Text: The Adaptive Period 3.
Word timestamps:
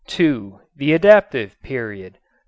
The 0.79 0.93
Adaptive 0.93 1.61
Period 1.61 2.13
3. 2.13 2.19